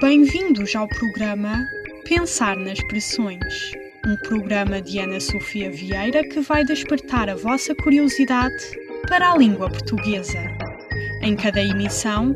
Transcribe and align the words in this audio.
Bem-vindos 0.00 0.74
ao 0.74 0.88
programa 0.88 1.68
Pensar 2.04 2.56
nas 2.56 2.78
Expressões, 2.78 3.72
um 4.06 4.16
programa 4.26 4.80
de 4.80 4.98
Ana 4.98 5.20
Sofia 5.20 5.70
Vieira 5.70 6.26
que 6.26 6.40
vai 6.40 6.64
despertar 6.64 7.28
a 7.28 7.34
vossa 7.34 7.74
curiosidade 7.74 8.70
para 9.06 9.30
a 9.30 9.36
língua 9.36 9.68
portuguesa. 9.68 10.38
Em 11.20 11.36
cada 11.36 11.62
emissão, 11.62 12.34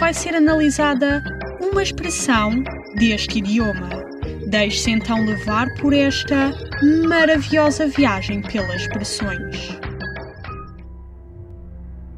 vai 0.00 0.12
ser 0.12 0.34
analisada 0.34 1.22
uma 1.60 1.84
expressão 1.84 2.50
deste 2.96 3.38
idioma. 3.38 3.90
Deixe-se 4.48 4.90
então 4.90 5.24
levar 5.24 5.72
por 5.74 5.92
esta 5.92 6.52
maravilhosa 7.06 7.86
viagem 7.86 8.42
pelas 8.42 8.82
expressões. 8.82 9.78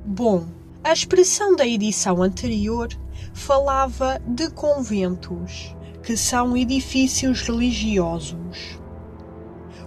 Bom, 0.07 0.49
a 0.83 0.95
expressão 0.95 1.55
da 1.55 1.67
edição 1.67 2.23
anterior 2.23 2.89
falava 3.33 4.21
de 4.27 4.51
conventos, 4.51 5.75
que 6.03 6.17
são 6.17 6.57
edifícios 6.57 7.43
religiosos. 7.43 8.81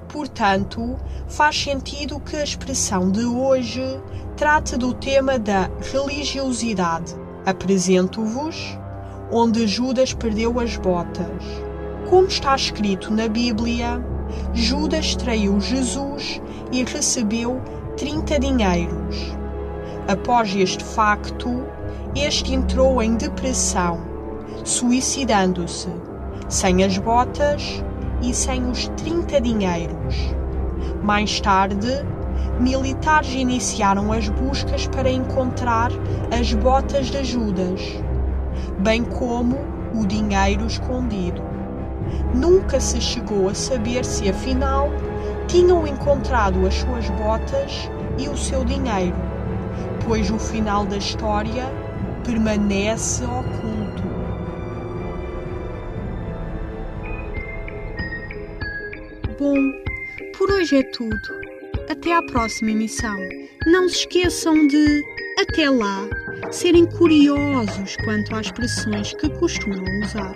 Portanto, 0.10 0.96
faz 1.28 1.60
sentido 1.60 2.20
que 2.20 2.36
a 2.36 2.44
expressão 2.44 3.10
de 3.10 3.26
hoje 3.26 3.84
trate 4.38 4.78
do 4.78 4.94
tema 4.94 5.40
da 5.40 5.70
religiosidade. 5.92 7.16
Apresento-vos 7.46 8.78
onde 9.32 9.66
Judas 9.68 10.14
perdeu 10.14 10.60
as 10.60 10.78
botas. 10.78 11.44
Como 12.10 12.28
está 12.28 12.56
escrito 12.56 13.12
na 13.12 13.28
Bíblia, 13.28 14.00
Judas 14.54 15.16
traiu 15.16 15.60
Jesus 15.60 16.40
e 16.72 16.84
recebeu 16.84 17.60
30 17.98 18.40
dinheiros. 18.40 19.36
Após 20.08 20.56
este 20.56 20.84
facto, 20.84 21.64
este 22.16 22.54
entrou 22.54 23.02
em 23.02 23.16
depressão, 23.16 24.00
suicidando-se, 24.64 25.90
sem 26.48 26.84
as 26.84 26.98
botas 26.98 27.84
e 28.22 28.34
sem 28.34 28.70
os 28.70 28.88
30 28.90 29.42
dinheiros. 29.42 30.16
Mais 31.02 31.42
tarde, 31.42 32.06
militares 32.60 33.34
iniciaram 33.34 34.14
as 34.14 34.30
buscas 34.30 34.86
para 34.88 35.10
encontrar 35.10 35.90
as 36.32 36.54
botas 36.54 37.08
de 37.08 37.24
Judas, 37.24 37.82
bem 38.78 39.04
como 39.04 39.58
o 39.96 40.06
dinheiro 40.06 40.68
escondido. 40.68 41.42
Nunca 42.36 42.80
se 42.80 43.02
chegou 43.02 43.50
a 43.50 43.56
saber 43.56 44.06
se 44.06 44.30
afinal 44.30 44.90
tinham 45.48 45.88
encontrado 45.88 46.66
as 46.68 46.76
suas 46.76 47.10
botas 47.10 47.90
e 48.20 48.30
o 48.30 48.38
seu 48.38 48.64
dinheiro, 48.64 49.16
pois 50.06 50.30
o 50.30 50.38
final 50.38 50.86
da 50.86 50.98
história 50.98 51.72
permanece 52.24 53.24
oculto. 53.24 54.04
Bom, 59.40 59.58
por 60.38 60.52
hoje 60.52 60.78
é 60.78 60.84
tudo. 60.84 61.18
Até 61.90 62.16
à 62.16 62.22
próxima 62.24 62.72
emissão. 62.72 63.18
Não 63.68 63.88
se 63.88 64.00
esqueçam 64.00 64.68
de, 64.68 65.04
até 65.40 65.70
lá, 65.70 66.08
serem 66.52 66.86
curiosos 66.86 67.96
quanto 68.04 68.36
às 68.36 68.48
expressões 68.48 69.14
que 69.14 69.30
costumam 69.40 69.84
usar. 70.04 70.36